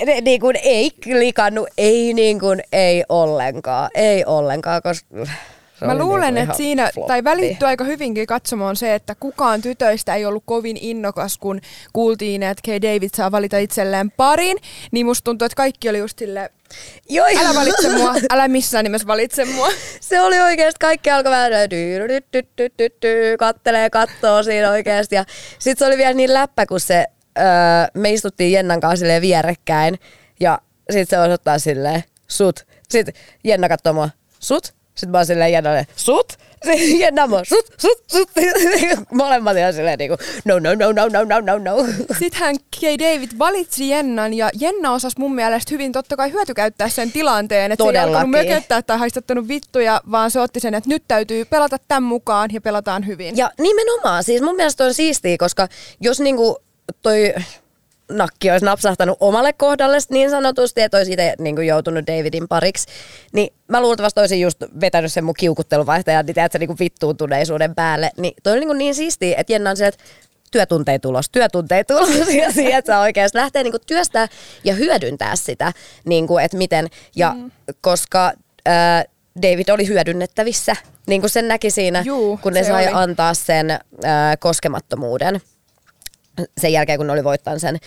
ne, 0.07 0.21
niin 0.21 0.41
kuin 0.41 0.57
ei 0.63 0.91
klikannut, 0.91 1.69
ei 1.79 2.15
niin 2.15 2.41
kuin, 2.41 2.63
ei 2.73 3.05
ollenkaan, 3.09 3.91
ei 3.95 4.25
ollenkaan, 4.25 4.83
koska 4.83 5.07
se 5.79 5.87
Mä 5.87 5.93
oli 5.93 6.01
luulen, 6.01 6.35
niinku 6.35 6.53
että 6.53 6.57
siinä, 6.57 6.91
floppi. 6.95 7.09
tai 7.09 7.25
välittyy 7.25 7.69
aika 7.69 7.85
hyvinkin 7.85 8.27
katsomaan 8.27 8.77
se, 8.77 8.95
että 8.95 9.15
kukaan 9.15 9.63
tytöistä 9.63 10.15
ei 10.15 10.27
ollut 10.27 10.43
kovin 10.47 10.77
innokas, 10.81 11.39
kun 11.39 11.61
kuultiin, 11.93 12.43
että 12.43 12.63
Kay 12.67 12.83
David 12.83 13.11
saa 13.17 13.33
valita 13.33 13.59
itselleen 13.59 14.11
parin, 14.11 14.59
niin 14.91 15.07
musta 15.07 15.25
tuntuu, 15.25 15.47
että 15.47 15.57
kaikki 15.57 15.89
oli 15.89 15.99
just 15.99 16.19
silleen, 16.19 16.51
Joo, 17.09 17.27
älä 17.41 17.55
valitse 17.55 17.93
mua, 17.93 18.15
älä 18.31 18.49
missään 18.49 18.85
nimessä 18.85 19.07
valitse 19.07 19.45
mua. 19.45 19.69
Se 20.01 20.21
oli 20.21 20.41
oikeasti, 20.41 20.79
kaikki 20.81 21.11
alkoi 21.11 21.33
vähän 21.33 21.51
kattelee 23.39 23.91
kattoo 23.91 24.43
siinä 24.43 24.71
oikeasti. 24.71 25.15
Ja 25.15 25.25
sit 25.59 25.79
se 25.79 25.87
oli 25.87 25.97
vielä 25.97 26.15
niin 26.15 26.35
läppä, 26.35 26.67
kun 26.67 26.81
se, 26.81 27.07
öö, 27.39 27.45
me 27.95 28.13
istuttiin 28.13 28.53
Jennan 28.53 28.81
kanssa 28.81 29.07
vierekkäin. 29.21 29.99
Ja 30.41 30.59
sit 30.93 31.09
se 31.09 31.19
osoittaa 31.19 31.59
silleen, 31.59 32.05
sut. 32.29 32.67
Sit 32.89 33.07
Jenna 33.45 33.69
katsoo 33.69 33.93
mua, 33.93 34.09
sut? 34.39 34.75
Sitten 34.95 35.11
mä 35.11 35.19
oon 35.19 35.27
silleen 35.27 35.53
Jennalle, 35.53 35.87
sut? 35.97 36.33
Sitten 36.65 36.99
Jenna 36.99 37.27
mä 37.27 37.37
oon, 37.37 37.45
sut, 37.47 37.67
sut, 37.79 38.05
sut. 38.07 38.31
Molemmat 39.13 39.57
ihan 39.57 39.73
silleen 39.73 39.99
niinku, 39.99 40.17
no, 40.45 40.59
no, 40.59 40.75
no, 40.75 40.93
no, 40.93 41.09
no, 41.09 41.25
no, 41.25 41.41
no, 41.41 41.59
no. 41.59 41.87
Sittenhän 42.19 42.57
Kay 42.81 42.99
David 42.99 43.31
valitsi 43.39 43.89
Jennan 43.89 44.35
ja 44.35 44.51
Jenna 44.61 44.93
osasi 44.93 45.17
mun 45.19 45.35
mielestä 45.35 45.71
hyvin 45.71 45.93
totta 45.93 46.17
kai 46.17 46.33
hyötykäyttää 46.33 46.89
sen 46.89 47.13
tilanteen. 47.13 47.73
Että 47.73 47.85
se 47.85 47.91
ei 47.91 47.97
alkanut 47.97 48.31
mököttää 48.31 48.83
tai 48.83 48.99
haistattanut 48.99 49.49
vittuja, 49.49 50.01
vaan 50.11 50.31
se 50.31 50.41
otti 50.41 50.61
sen, 50.61 50.75
että 50.75 50.91
nyt 50.91 51.03
täytyy 51.09 51.45
pelata 51.45 51.77
tämän 51.89 52.03
mukaan 52.03 52.51
ja 52.53 52.61
pelataan 52.61 53.07
hyvin. 53.07 53.37
Ja 53.37 53.51
nimenomaan, 53.61 54.25
siis 54.25 54.43
mun 54.43 54.57
mielestä 54.57 54.85
on 54.85 54.95
siistiä, 54.95 55.37
koska 55.39 55.69
jos 56.01 56.21
niinku 56.21 56.59
toi 57.03 57.35
nakki 58.11 58.51
olisi 58.51 58.67
napsahtanut 58.67 59.17
omalle 59.21 59.53
kohdalle 59.53 59.99
niin 60.11 60.31
sanotusti, 60.31 60.81
että 60.81 60.97
olisi 60.97 61.13
itse 61.13 61.35
niinku 61.39 61.61
joutunut 61.61 62.07
Davidin 62.07 62.49
pariksi, 62.49 62.87
niin 63.33 63.55
mä 63.69 63.81
luultavasti 63.81 64.21
olisin 64.21 64.41
just 64.41 64.59
vetänyt 64.81 65.13
sen 65.13 65.25
mun 65.25 65.35
kiukutteluvaihtajan, 65.35 66.27
niin 66.27 66.35
tiedätkö, 66.35 66.59
niinku 66.59 66.77
vittuuntuneisuuden 66.81 67.75
päälle. 67.75 68.11
Niin 68.17 68.35
toi 68.43 68.53
on 68.53 68.61
niinku 68.61 68.75
niin 68.75 68.95
siistiä, 68.95 69.37
että 69.39 69.53
Jenna 69.53 69.71
on 69.71 69.77
se, 69.77 69.87
että 69.87 70.05
työtuntei 70.51 70.99
tulos, 70.99 71.31
työtuntei 71.31 71.85
tulos 71.85 72.09
ja 72.43 72.53
siihen, 72.53 72.79
että 72.79 73.01
oikeasti 73.01 73.39
lähteä 73.39 73.63
niinku 73.63 73.79
työstää 73.87 74.29
ja 74.65 74.75
hyödyntää 74.75 75.37
sitä, 75.37 75.73
niinku, 76.05 76.39
että 76.39 76.57
miten, 76.57 76.89
ja 77.17 77.35
mm. 77.35 77.51
koska 77.81 78.33
ää, 78.67 79.05
David 79.43 79.69
oli 79.69 79.89
hyödynnettävissä, 79.89 80.77
niin 81.07 81.21
kuin 81.21 81.31
sen 81.31 81.49
näki 81.49 81.71
siinä, 81.71 82.03
Juu, 82.07 82.37
kun 82.37 82.53
ne 82.53 82.65
sai 82.65 82.87
oli. 82.87 82.93
antaa 82.95 83.35
sen 83.35 83.71
ää, 83.71 84.37
koskemattomuuden 84.37 85.41
sen 86.61 86.73
jälkeen, 86.73 86.99
kun 86.99 87.07
ne 87.07 87.13
oli 87.13 87.25
voittanut 87.25 87.61
sen 87.61 87.79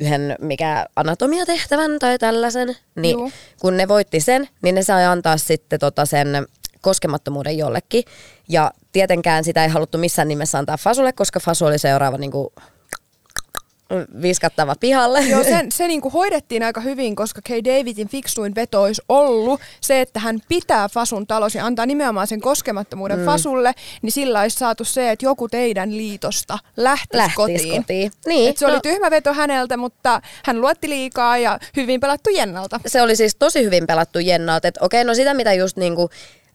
yhden 0.00 0.36
mikä 0.40 0.86
anatomiatehtävän 0.96 1.98
tai 1.98 2.18
tällaisen, 2.18 2.76
niin 2.94 3.18
Juu. 3.18 3.32
kun 3.60 3.76
ne 3.76 3.88
voitti 3.88 4.20
sen, 4.20 4.48
niin 4.62 4.74
ne 4.74 4.82
sai 4.82 5.04
antaa 5.04 5.36
sitten 5.36 5.80
tota 5.80 6.06
sen 6.06 6.46
koskemattomuuden 6.80 7.58
jollekin. 7.58 8.04
Ja 8.48 8.70
tietenkään 8.92 9.44
sitä 9.44 9.64
ei 9.64 9.70
haluttu 9.70 9.98
missään 9.98 10.28
nimessä 10.28 10.58
antaa 10.58 10.76
Fasulle, 10.76 11.12
koska 11.12 11.40
Fasu 11.40 11.64
oli 11.64 11.78
seuraava 11.78 12.18
niin 12.18 12.30
kuin, 12.30 12.48
viskattava 14.22 14.74
pihalle. 14.80 15.20
Joo, 15.20 15.44
sen, 15.54 15.72
se 15.72 15.88
niinku 15.88 16.10
hoidettiin 16.10 16.62
aika 16.62 16.80
hyvin, 16.80 17.16
koska 17.16 17.40
Kay 17.48 17.64
Davidin 17.64 18.08
fiksuin 18.08 18.54
veto 18.54 18.82
olisi 18.82 19.02
ollut 19.08 19.60
se, 19.80 20.00
että 20.00 20.20
hän 20.20 20.38
pitää 20.48 20.88
Fasun 20.88 21.26
talos 21.26 21.54
ja 21.54 21.66
antaa 21.66 21.86
nimenomaan 21.86 22.26
sen 22.26 22.40
koskemattomuuden 22.40 23.18
mm. 23.18 23.24
Fasulle, 23.24 23.72
niin 24.02 24.12
sillä 24.12 24.40
olisi 24.40 24.58
saatu 24.58 24.84
se, 24.84 25.10
että 25.10 25.26
joku 25.26 25.48
teidän 25.48 25.96
liitosta 25.96 26.58
lähtisi, 26.76 27.16
Lähtis 27.16 27.36
kotiin. 27.36 27.82
kotiin. 27.82 28.12
Niin, 28.26 28.50
Et 28.50 28.56
se 28.56 28.66
oli 28.66 28.74
no- 28.74 28.80
tyhmä 28.80 29.10
veto 29.10 29.32
häneltä, 29.34 29.76
mutta 29.76 30.20
hän 30.44 30.60
luotti 30.60 30.88
liikaa 30.88 31.38
ja 31.38 31.58
hyvin 31.76 32.00
pelattu 32.00 32.30
Jennalta. 32.30 32.80
se 32.86 33.02
oli 33.02 33.16
siis 33.16 33.34
tosi 33.38 33.64
hyvin 33.64 33.86
pelattu 33.86 34.18
Jennalta, 34.18 34.68
että 34.68 34.84
okei, 34.84 35.04
no 35.04 35.14
sitä 35.14 35.34
mitä 35.34 35.52
just 35.52 35.76
niinku, 35.76 36.10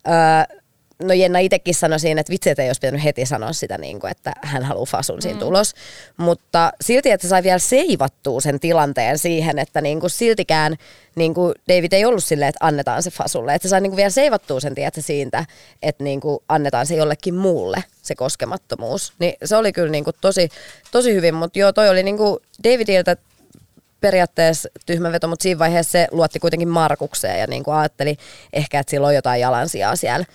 öö, 0.08 0.58
no 1.04 1.14
Jenna 1.14 1.40
itsekin 1.40 1.76
sanoi 1.76 2.00
siinä, 2.00 2.22
että 2.22 2.32
vitsi, 2.32 2.50
että 2.50 2.64
ei 2.64 2.70
olisi 2.70 2.82
pitänyt 2.82 3.04
heti 3.04 3.26
sanoa 3.26 3.54
sitä, 3.54 3.78
niinku, 3.78 4.08
että 4.08 4.34
hän 4.42 4.64
haluaa 4.64 4.86
fasun 4.86 5.22
siinä 5.22 5.40
tulos, 5.40 5.74
mutta 6.18 6.72
silti, 6.82 7.12
että 7.12 7.28
se 7.28 7.30
sai 7.30 7.44
vielä 7.44 7.60
seivattua 7.60 8.42
sen 8.42 8.60
tilanteen 8.60 9.18
siihen, 9.18 9.60
että 9.60 9.82
niinku 9.82 10.10
siltikään 10.10 10.76
niinku 11.16 11.54
David 11.70 11.94
ei 11.94 12.06
ollut 12.06 12.24
silleen, 12.24 12.50
että 12.50 12.66
annetaan 12.66 13.04
se 13.04 13.12
fasulle, 13.12 13.56
että 13.56 13.68
se 13.68 13.70
sai 13.70 13.82
niinku 13.82 13.98
vielä 13.98 14.10
seivattua 14.10 14.60
sen 14.60 14.76
tiedätkö, 14.76 15.02
siitä, 15.02 15.46
että 15.84 16.04
niinku 16.04 16.44
annetaan 16.50 16.86
se 16.86 16.96
jollekin 16.96 17.36
muulle 17.36 17.84
se 18.02 18.16
koskemattomuus, 18.16 19.14
niin 19.20 19.34
se 19.46 19.56
oli 19.56 19.74
kyllä 19.74 19.92
niinku 19.92 20.12
tosi, 20.22 20.50
tosi 20.92 21.14
hyvin, 21.14 21.36
mutta 21.36 21.60
joo, 21.60 21.74
toi 21.74 21.90
oli 21.90 22.04
niinku 22.04 22.42
Davidiltä 22.64 23.18
periaatteessa 24.02 24.70
tyhmä 24.86 25.12
veto, 25.12 25.28
mutta 25.28 25.44
siinä 25.44 25.60
vaiheessa 25.60 25.92
se 25.92 26.08
luotti 26.12 26.40
kuitenkin 26.40 26.68
Markukseen 26.68 27.40
ja 27.40 27.48
niin 27.48 27.64
kuin 27.64 27.76
ajatteli 27.76 28.18
ehkä, 28.54 28.80
että 28.80 28.92
sillä 28.92 29.08
on 29.08 29.16
jotain 29.16 29.42
jalansijaa 29.42 29.96
siellä. 29.96 30.26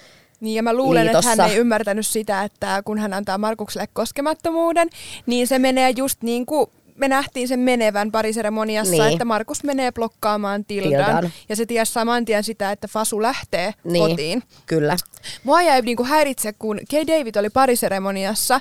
Niin 0.44 0.54
ja 0.54 0.62
mä 0.62 0.72
luulen, 0.74 1.04
liitossa. 1.06 1.32
että 1.32 1.42
hän 1.42 1.52
ei 1.52 1.58
ymmärtänyt 1.58 2.06
sitä, 2.06 2.42
että 2.42 2.82
kun 2.84 2.98
hän 2.98 3.14
antaa 3.14 3.38
Markukselle 3.38 3.88
koskemattomuuden, 3.92 4.88
niin 5.26 5.46
se 5.46 5.58
menee 5.58 5.90
just 5.96 6.22
niin 6.22 6.46
kuin 6.46 6.66
me 6.96 7.08
nähtiin 7.08 7.48
sen 7.48 7.60
menevän 7.60 8.12
pariseremoniassa, 8.12 8.92
Niin. 8.92 9.12
että 9.12 9.24
Markus 9.24 9.64
menee 9.64 9.92
blokkaamaan 9.92 10.64
Tildan, 10.64 11.04
Tildan. 11.04 11.32
ja 11.48 11.56
se 11.56 11.66
tiesi 11.66 11.92
saman 11.92 12.24
tien 12.24 12.44
sitä, 12.44 12.72
että 12.72 12.88
Fasu 12.88 13.22
lähtee 13.22 13.74
Niin, 13.84 14.10
kotiin. 14.10 14.42
kyllä. 14.66 14.96
Mua 15.44 15.62
jäi 15.62 15.82
niinku 15.82 16.04
häiritse, 16.04 16.52
kun 16.52 16.80
Kay 16.90 17.06
David 17.06 17.36
oli 17.36 17.50
pariseremoniassa 17.50 18.60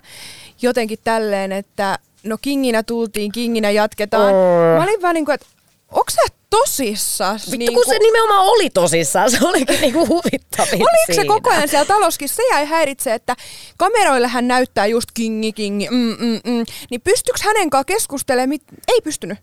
jotenkin 0.62 1.00
tälleen, 1.04 1.52
että 1.52 2.00
no 2.24 2.38
kinginä 2.42 2.84
tultiin, 2.84 3.32
kinginä 3.32 3.72
jatketaan. 3.72 4.34
Mm. 4.34 4.78
Mä 4.78 4.84
olin 4.84 5.02
vaan 5.02 5.14
niinku, 5.16 5.32
että 5.32 5.46
onks 5.92 6.14
sä 6.14 6.22
tosissas? 6.58 7.52
Vittu, 7.52 7.72
kun 7.74 7.84
se 7.88 8.00
nimenomaan 8.00 8.46
oli 8.46 8.70
tosissaan, 8.70 9.32
se 9.32 9.38
olikin 9.42 9.82
niinku 9.82 10.08
huvittavin 10.08 10.74
Oliko 10.74 11.06
se 11.08 11.14
siinä. 11.14 11.34
koko 11.34 11.50
ajan 11.50 11.68
siellä 11.68 11.86
taloskin? 11.86 12.30
Se 12.30 12.44
jäi 12.52 12.66
häiritse, 12.66 13.14
että 13.14 13.36
kameroille 13.78 14.28
hän 14.28 14.48
näyttää 14.48 14.86
just 14.86 15.10
kingi, 15.14 15.54
kingi, 15.54 15.88
mm, 15.92 16.16
mm, 16.20 16.40
mm. 16.46 16.66
Niin 16.90 17.02
pystyykö 17.02 17.40
hänen 17.44 17.70
kanssa 17.70 17.86
keskustelemaan? 17.86 18.50
Mit- 18.50 18.64
ei 18.88 19.02
pystynyt. 19.04 19.38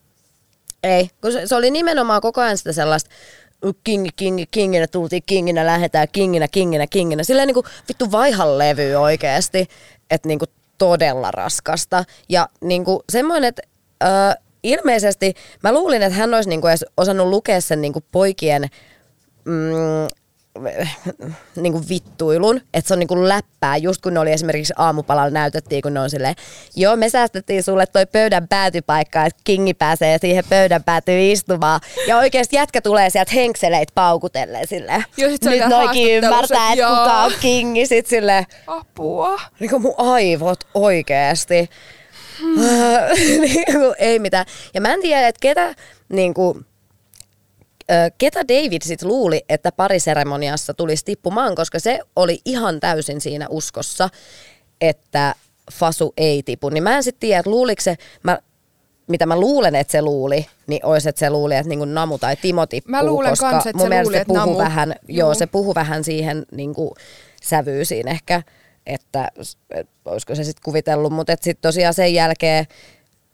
Ei, 0.82 1.10
kun 1.20 1.32
se, 1.32 1.46
se 1.46 1.54
oli 1.54 1.70
nimenomaan 1.70 2.20
koko 2.20 2.40
ajan 2.40 2.58
sitä 2.58 2.72
sellaista 2.72 3.10
kingi, 3.84 4.10
kingi, 4.16 4.46
kinginä 4.50 4.86
tultiin, 4.86 5.22
kinginä 5.26 5.66
lähetään, 5.66 6.08
kinginä, 6.12 6.48
kinginä, 6.48 6.86
kinginä. 6.86 7.24
Silleen 7.24 7.46
niinku 7.46 7.64
vittu 7.88 8.12
vaihan 8.12 8.58
levy 8.58 8.94
oikeesti, 8.94 9.68
että 10.10 10.28
niinku 10.28 10.44
todella 10.78 11.30
raskasta. 11.30 12.04
Ja 12.28 12.48
niinku 12.60 13.02
semmoinen, 13.12 13.48
että 13.48 13.62
ö, 14.02 14.06
ilmeisesti 14.62 15.34
mä 15.62 15.72
luulin, 15.72 16.02
että 16.02 16.18
hän 16.18 16.34
olisi 16.34 16.48
niinku 16.48 16.66
edes 16.66 16.84
osannut 16.96 17.28
lukea 17.28 17.60
sen 17.60 17.80
niinku 17.80 18.04
poikien 18.12 18.66
mm, 19.44 20.08
niinku 21.56 21.82
vittuilun, 21.88 22.60
että 22.74 22.88
se 22.88 22.94
on 22.94 22.98
niinku 22.98 23.28
läppää, 23.28 23.76
just 23.76 24.02
kun 24.02 24.14
ne 24.14 24.20
oli 24.20 24.32
esimerkiksi 24.32 24.74
aamupalalla 24.76 25.30
näytettiin, 25.30 25.82
kun 25.82 25.94
ne 25.94 26.00
on 26.00 26.10
silleen, 26.10 26.34
joo 26.76 26.96
me 26.96 27.08
säästettiin 27.08 27.62
sulle 27.62 27.86
toi 27.86 28.06
pöydän 28.06 28.48
päätypaikka, 28.48 29.26
että 29.26 29.40
kingi 29.44 29.74
pääsee 29.74 30.18
siihen 30.18 30.44
pöydän 30.48 30.84
päätyyn 30.84 31.20
istumaan. 31.20 31.80
Ja 32.06 32.18
oikeasti 32.18 32.56
jätkä 32.56 32.80
tulee 32.80 33.10
sieltä 33.10 33.32
henkseleitä 33.34 33.92
paukutellen 33.94 34.66
silleen. 34.66 35.04
Joo, 35.16 35.30
sit 35.30 35.44
Nyt 35.44 35.68
noikin 35.68 36.16
ymmärtää, 36.16 36.72
että 36.72 36.88
kuka 36.88 37.22
on 37.22 37.32
kingi. 37.40 37.86
Sit 37.86 38.06
silleen, 38.06 38.46
Apua. 38.66 39.40
niinku 39.60 39.78
mun 39.78 39.94
aivot 39.96 40.60
oikeesti. 40.74 41.70
Niinku, 43.40 43.94
ei 43.98 44.18
mitään. 44.18 44.46
Ja 44.74 44.80
mä 44.80 44.94
en 44.94 45.00
tiedä, 45.00 45.28
että 45.28 45.38
ketä, 45.40 45.74
niinku, 46.08 46.60
ö, 47.90 47.94
ketä 48.18 48.48
David 48.48 48.82
sit 48.82 49.02
luuli, 49.02 49.44
että 49.48 49.72
pariseremoniassa 49.72 50.74
tulisi 50.74 51.04
tippumaan, 51.04 51.54
koska 51.54 51.78
se 51.78 52.00
oli 52.16 52.40
ihan 52.44 52.80
täysin 52.80 53.20
siinä 53.20 53.46
uskossa, 53.48 54.08
että 54.80 55.34
Fasu 55.72 56.12
ei 56.16 56.42
tipu. 56.42 56.68
Niin 56.68 56.82
mä 56.82 56.96
en 56.96 57.02
sitten 57.02 57.20
tiedä, 57.20 57.38
että 57.40 57.50
luuliko 57.50 57.82
se, 57.82 57.96
mä, 58.22 58.38
mitä 59.08 59.26
mä 59.26 59.40
luulen, 59.40 59.74
että 59.74 59.92
se 59.92 60.02
luuli, 60.02 60.46
niin 60.66 60.86
olisi, 60.86 61.08
että 61.08 61.18
se 61.18 61.30
luuli, 61.30 61.54
että 61.54 61.68
niinku 61.68 61.84
Namu 61.84 62.18
tai 62.18 62.36
Timo 62.36 62.66
tippuu, 62.66 62.90
Mä 62.90 63.04
luulen 63.06 63.30
koska 63.30 63.50
kans, 63.50 63.66
että 63.66 63.76
mun 63.78 63.84
se 63.84 63.88
mielestä 63.88 64.08
luuli, 64.08 64.18
se 64.18 64.24
puhu 64.24 64.38
Namu- 64.38 64.58
vähän, 64.58 64.94
joo, 65.08 65.34
se 65.34 65.46
puhu 65.46 65.74
vähän 65.74 66.04
siihen 66.04 66.46
niinku, 66.52 66.94
sävyisiin 67.42 68.08
ehkä, 68.08 68.42
että 68.86 69.28
et, 69.70 69.88
olisiko 70.04 70.34
se 70.34 70.44
sitten 70.44 70.62
kuvitellut, 70.64 71.12
mutta 71.12 71.32
sitten 71.32 71.62
tosiaan 71.62 71.94
sen 71.94 72.14
jälkeen, 72.14 72.66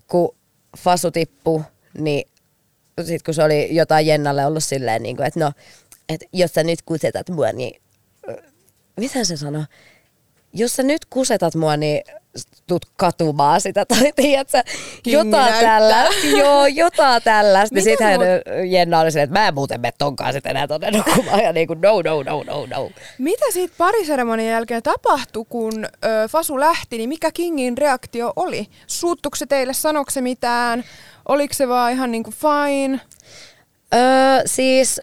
kun 0.08 0.36
Fasu 0.78 1.10
tippui, 1.10 1.62
niin 1.98 2.28
sitten 2.98 3.24
kun 3.24 3.34
se 3.34 3.42
oli 3.42 3.74
jotain 3.74 4.06
Jennalle 4.06 4.46
ollut 4.46 4.64
silleen, 4.64 5.02
niin 5.02 5.16
kuin, 5.16 5.26
että 5.26 5.40
no, 5.40 5.52
että 6.08 6.26
jos 6.32 6.54
sä 6.54 6.62
nyt 6.62 6.82
kusetat 6.82 7.30
mua, 7.30 7.52
niin 7.52 7.82
mitä 8.96 9.24
se 9.24 9.36
sanoi? 9.36 9.64
Jos 10.52 10.72
sä 10.72 10.82
nyt 10.82 11.04
kusetat 11.04 11.54
mua, 11.54 11.76
niin 11.76 12.04
tuut 12.66 12.86
katumaan 12.96 13.60
sitä, 13.60 13.84
tai 13.86 14.12
tiedätkö, 14.16 14.62
jotain 15.06 15.54
tällaista, 15.54 16.26
joo, 16.26 16.66
jotain 16.66 17.22
tällaista. 17.22 17.74
Niin 17.74 17.84
Mitä 17.84 17.90
sittenhän 17.90 18.20
mut- 18.20 18.70
Jenna 18.70 19.00
oli 19.00 19.10
silleen, 19.10 19.24
että 19.24 19.40
mä 19.40 19.48
en 19.48 19.54
muuten 19.54 19.80
mene 19.80 19.92
tonkaan 19.98 20.32
sitten 20.32 20.50
enää 20.50 20.66
tonne 20.66 20.90
nukkumaan, 20.90 21.40
ja 21.40 21.52
niin 21.52 21.66
kuin 21.66 21.80
no, 21.80 22.02
no, 22.02 22.22
no, 22.22 22.42
no, 22.42 22.66
no. 22.66 22.90
Mitä 23.18 23.44
siitä 23.52 23.74
pariseremonian 23.78 24.52
jälkeen 24.52 24.82
tapahtui, 24.82 25.44
kun 25.48 25.84
ö, 25.84 26.28
Fasu 26.28 26.60
lähti, 26.60 26.98
niin 26.98 27.08
mikä 27.08 27.32
Kingin 27.32 27.78
reaktio 27.78 28.32
oli? 28.36 28.66
Suuttuiko 28.86 29.36
se 29.36 29.46
teille, 29.46 29.72
sanoiko 29.72 30.10
se 30.10 30.20
mitään? 30.20 30.84
Oliko 31.28 31.54
se 31.54 31.68
vaan 31.68 31.92
ihan 31.92 32.10
niinku 32.10 32.30
fine? 32.30 33.00
Öö, 33.94 34.42
siis, 34.46 35.00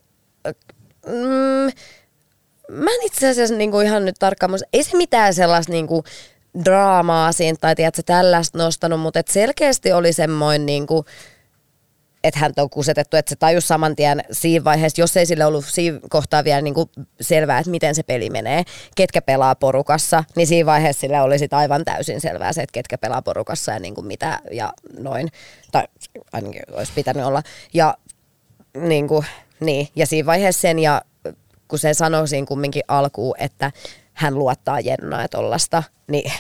mm, 1.07 1.71
mä 2.71 2.91
en 2.91 3.03
itse 3.05 3.29
asiassa 3.29 3.55
niinku 3.55 3.79
ihan 3.79 4.05
nyt 4.05 4.15
tarkkaan, 4.19 4.51
ei 4.73 4.83
se 4.83 4.97
mitään 4.97 5.33
sellaista 5.33 5.71
niinku 5.71 6.03
draamaa 6.65 7.31
siinä 7.31 7.57
tai 7.62 7.75
tiedätkö, 7.75 8.01
tällaista 8.05 8.57
nostanut, 8.57 9.00
mutta 9.00 9.19
et 9.19 9.27
selkeästi 9.27 9.93
oli 9.93 10.13
semmoinen 10.13 10.65
niinku, 10.65 11.05
että 12.24 12.39
häntä 12.39 12.62
on 12.62 12.69
kusetettu, 12.69 13.17
että 13.17 13.29
se 13.29 13.36
tajus 13.36 13.67
saman 13.67 13.95
tien 13.95 14.24
siinä 14.31 14.63
vaiheessa, 14.63 15.01
jos 15.01 15.17
ei 15.17 15.25
sille 15.25 15.45
ollut 15.45 15.65
siinä 15.65 16.00
kohtaa 16.10 16.43
vielä 16.43 16.62
niinku 16.62 16.89
selvää, 17.22 17.60
että 17.60 17.72
miten 17.72 17.95
se 17.95 18.03
peli 18.03 18.29
menee, 18.29 18.63
ketkä 18.95 19.22
pelaa 19.22 19.55
porukassa, 19.55 20.24
niin 20.36 20.48
siinä 20.48 20.65
vaiheessa 20.65 21.00
sille 21.01 21.22
oli 21.22 21.39
sit 21.39 21.53
aivan 21.53 21.86
täysin 21.86 22.22
selvää 22.22 22.53
se, 22.53 22.62
että 22.62 22.74
ketkä 22.74 22.98
pelaa 22.98 23.22
porukassa 23.22 23.72
ja 23.72 23.79
niinku 23.79 24.01
mitä 24.01 24.39
ja 24.51 24.74
noin, 25.00 25.29
tai 25.72 25.83
ainakin 26.33 26.63
olisi 26.72 26.91
pitänyt 26.95 27.25
olla. 27.25 27.43
Ja 27.74 27.98
niin, 28.77 29.07
kuin, 29.07 29.25
niin. 29.60 29.88
ja 29.95 30.07
siinä 30.07 30.25
vaiheessa 30.25 30.62
sen 30.62 30.79
ja 30.79 31.01
kun 31.67 31.79
se 31.79 31.93
sanoi 31.93 32.27
siinä 32.27 32.48
kumminkin 32.48 32.83
alkuun, 32.88 33.36
että 33.39 33.72
hän 34.13 34.36
luottaa 34.36 34.79
Jennaa 34.79 35.22
ja 35.22 35.29
tollasta, 35.29 35.84
niin 36.08 36.32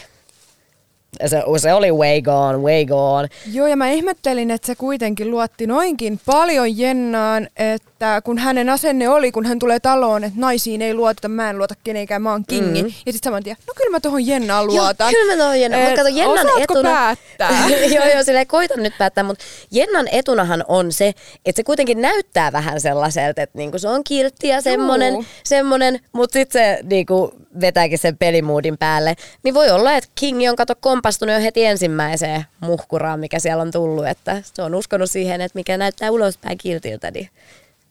se, 1.25 1.43
se 1.57 1.73
oli 1.73 1.91
way 1.91 2.21
gone, 2.21 2.57
way 2.57 2.85
gone. 2.85 3.27
Joo, 3.51 3.67
ja 3.67 3.75
mä 3.75 3.89
ihmettelin, 3.89 4.51
että 4.51 4.67
se 4.67 4.75
kuitenkin 4.75 5.31
luotti 5.31 5.67
noinkin 5.67 6.19
paljon 6.25 6.77
Jennaan, 6.77 7.47
että 7.57 7.89
kun 8.23 8.37
hänen 8.37 8.69
asenne 8.69 9.09
oli, 9.09 9.31
kun 9.31 9.45
hän 9.45 9.59
tulee 9.59 9.79
taloon, 9.79 10.23
että 10.23 10.39
naisiin 10.39 10.81
ei 10.81 10.93
luoteta, 10.93 11.27
mä 11.27 11.49
en 11.49 11.57
luota 11.57 11.75
kenenkään, 11.83 12.21
mä 12.21 12.31
oon 12.31 12.43
kingi. 12.47 12.83
Mm-hmm. 12.83 12.95
Ja 13.05 13.13
sitten 13.13 13.29
saman 13.29 13.43
tien, 13.43 13.57
no 13.67 13.73
kyllä 13.77 13.91
mä 13.91 13.99
tuohon 13.99 14.27
Jennaan 14.27 14.67
luotan. 14.67 15.11
Joo, 15.11 15.21
kyllä 15.21 15.33
mä 15.33 15.37
tuohon 15.37 15.61
Jennaan. 15.61 15.83
Mutta 15.83 16.03
kato, 16.03 16.15
Jennan 16.15 16.47
etuna... 16.61 16.89
päättää? 16.89 17.69
joo, 17.95 18.05
joo, 18.05 18.23
silleen 18.23 18.47
koitan 18.47 18.83
nyt 18.83 18.93
päättää, 18.97 19.23
mutta 19.23 19.45
Jennan 19.71 20.07
etunahan 20.11 20.63
on 20.67 20.91
se, 20.91 21.07
että 21.45 21.59
se 21.59 21.63
kuitenkin 21.63 22.01
näyttää 22.01 22.51
vähän 22.51 22.81
sellaiselta, 22.81 23.41
että 23.41 23.57
niinku 23.57 23.79
se 23.79 23.87
on 23.87 24.03
kiltti 24.03 24.47
ja 24.47 24.61
semmonen, 24.61 25.27
semmonen 25.43 25.99
mutta 26.11 26.33
sitten 26.33 26.61
se 26.61 26.79
niinku 26.83 27.33
vetääkin 27.61 27.97
sen 27.97 28.17
pelimuudin 28.17 28.77
päälle. 28.77 29.15
Niin 29.43 29.53
voi 29.53 29.69
olla, 29.69 29.93
että 29.93 30.09
King 30.15 30.49
on 30.49 30.55
kato 30.55 30.73
kompastunut 30.81 31.35
jo 31.35 31.41
heti 31.41 31.65
ensimmäiseen 31.65 32.45
muhkuraan, 32.59 33.19
mikä 33.19 33.39
siellä 33.39 33.61
on 33.61 33.71
tullut, 33.71 34.07
että 34.07 34.41
se 34.53 34.61
on 34.61 34.75
uskonut 34.75 35.11
siihen, 35.11 35.41
että 35.41 35.59
mikä 35.59 35.77
näyttää 35.77 36.11
ulospäin 36.11 36.57
kiltiltä, 36.57 37.11
niin 37.11 37.29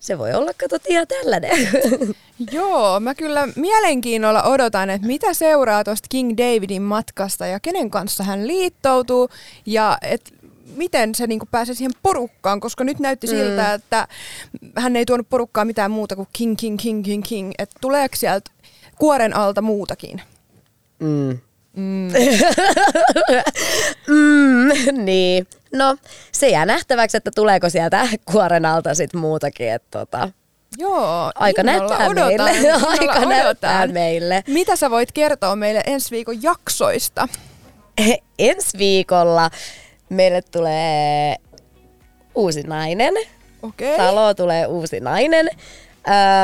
se 0.03 0.17
voi 0.17 0.33
olla, 0.33 0.51
kato, 0.53 0.77
ihan 0.89 1.07
tällainen. 1.07 1.69
Joo, 2.51 2.99
mä 2.99 3.15
kyllä 3.15 3.47
mielenkiinnolla 3.55 4.43
odotan, 4.43 4.89
että 4.89 5.07
mitä 5.07 5.33
seuraa 5.33 5.83
tuosta 5.83 6.07
King 6.09 6.37
Davidin 6.37 6.81
matkasta 6.81 7.45
ja 7.45 7.59
kenen 7.59 7.89
kanssa 7.89 8.23
hän 8.23 8.47
liittoutuu 8.47 9.29
ja 9.65 9.97
että 10.01 10.31
miten 10.75 11.15
se 11.15 11.27
niinku 11.27 11.45
pääsee 11.51 11.75
siihen 11.75 11.91
porukkaan, 12.03 12.59
koska 12.59 12.83
nyt 12.83 12.99
näytti 12.99 13.27
mm. 13.27 13.31
siltä, 13.31 13.73
että 13.73 14.07
hän 14.75 14.95
ei 14.95 15.05
tuonut 15.05 15.29
porukkaa 15.29 15.65
mitään 15.65 15.91
muuta 15.91 16.15
kuin 16.15 16.27
King, 16.33 16.55
King, 16.57 16.79
King, 16.79 17.03
King, 17.03 17.23
King. 17.27 17.51
Että 17.57 17.75
tuleeko 17.81 18.15
sieltä 18.15 18.51
kuoren 18.97 19.35
alta 19.35 19.61
muutakin? 19.61 20.21
Mm. 20.99 21.39
Mm. 21.75 22.07
mm, 24.07 25.05
niin. 25.05 25.47
No, 25.73 25.97
se 26.31 26.49
jää 26.49 26.65
nähtäväksi, 26.65 27.17
että 27.17 27.31
tuleeko 27.35 27.69
sieltä 27.69 28.07
kuoren 28.31 28.65
alta 28.65 28.95
sit 28.95 29.13
muutakin. 29.13 29.71
Että 29.71 29.99
tota, 29.99 30.29
Joo, 30.77 31.31
aika 31.35 31.63
näyttää 31.63 32.07
odotan, 32.07 32.25
meille. 32.25 32.71
Aika 32.87 33.13
odotan. 33.13 33.29
näyttää 33.29 33.87
meille. 33.87 34.43
Mitä 34.47 34.75
sä 34.75 34.89
voit 34.89 35.11
kertoa 35.11 35.55
meille 35.55 35.83
ensi 35.85 36.11
viikon 36.11 36.43
jaksoista? 36.43 37.27
ensi 38.39 38.77
viikolla 38.77 39.49
meille 40.09 40.41
tulee 40.41 41.35
uusi 42.35 42.63
nainen. 42.63 43.13
Okay. 43.63 43.97
Talo 43.97 44.33
tulee 44.33 44.67
uusi 44.67 44.99
nainen. 44.99 45.49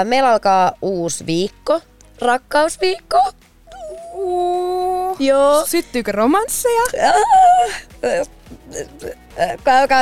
meillä 0.03 0.29
alkaa 0.29 0.71
uusi 0.81 1.25
viikko, 1.25 1.81
rakkausviikko. 2.21 3.23
Uh, 4.13 5.15
Joo. 5.19 5.65
Syttyykö 5.65 6.11
romansseja? 6.11 6.81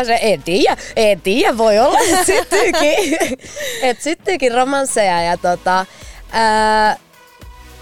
Se, 0.06 0.20
en 0.22 0.44
tiedä, 0.44 0.78
en 0.96 1.22
tiedä, 1.22 1.58
voi 1.58 1.80
olla, 1.80 2.00
että 2.00 2.24
syttyykin, 2.24 3.18
et 3.90 4.02
syttyykin 4.02 4.54
romansseja 4.54 5.22
ja 5.22 5.38
tota, 5.38 5.86
ää, 6.32 6.98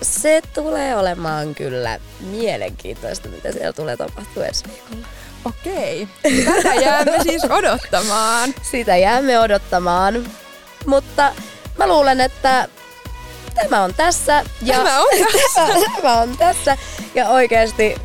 se 0.01 0.41
tulee 0.53 0.95
olemaan 0.95 1.55
kyllä 1.55 1.99
mielenkiintoista, 2.19 3.29
mitä 3.29 3.51
siellä 3.51 3.73
tulee 3.73 3.97
tapahtua 3.97 4.45
ensi 4.45 4.63
viikolla. 4.67 5.07
Okei, 5.45 6.07
tätä 6.45 6.73
jäämme 6.73 7.23
siis 7.23 7.43
odottamaan. 7.59 8.53
Sitä 8.71 8.97
jäämme 8.97 9.39
odottamaan, 9.39 10.25
mutta 10.85 11.33
mä 11.77 11.87
luulen, 11.87 12.21
että 12.21 12.67
tämä 13.55 13.83
on 13.83 13.93
tässä. 13.93 14.43
Ja 14.61 14.75
tämä 14.75 14.99
on 14.99 15.07
tässä. 15.41 15.67
tämä 16.01 16.13
on 16.13 16.37
tässä. 16.37 16.77
Ja 17.15 17.29
oikeasti 17.29 17.95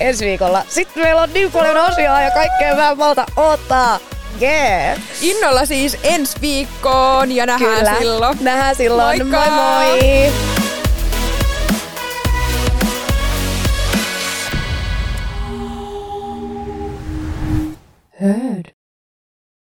ensi 0.00 0.26
viikolla. 0.26 0.64
Sitten 0.68 1.02
meillä 1.02 1.22
on 1.22 1.32
niin 1.32 1.52
paljon 1.52 1.76
asiaa 1.76 2.22
ja 2.22 2.30
kaikkea 2.30 2.76
vähän 2.76 2.98
malta 2.98 3.26
ottaa. 3.36 3.98
Yeah. 4.42 4.98
Innolla 5.20 5.66
siis 5.66 5.98
ensi 6.02 6.40
viikkoon 6.40 7.32
ja 7.32 7.46
nähdään 7.46 7.76
Kyllä. 7.76 7.94
silloin. 7.98 8.38
Nähdään 8.40 8.76
silloin. 8.76 9.18
Moikka. 9.28 9.50
Moi 9.50 9.86
moi. 9.90 10.32
Heard. 18.20 18.79